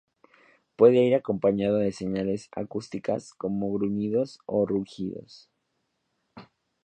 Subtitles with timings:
[0.77, 5.51] Puede ir acompañado de señales acústicas, como gruñidos o rugidos.